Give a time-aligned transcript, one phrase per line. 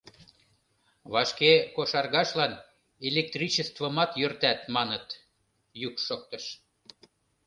[1.13, 2.53] Вашке кошаргашлан
[3.07, 5.07] электричествымат йӧртат, маныт,—
[5.81, 6.45] йӱк шоктыш.